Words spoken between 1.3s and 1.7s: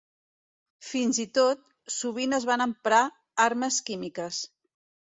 tot,